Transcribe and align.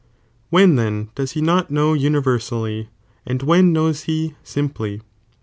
When 0.49 0.77
then 0.77 1.09
does 1.13 1.33
he 1.33 1.41
not 1.41 1.69
know 1.69 1.93
unl 1.93 2.23
rersally, 2.23 2.87
and 3.23 3.43
when 3.43 3.71
knows 3.71 4.05
he 4.09 4.33
simply? 4.41 5.03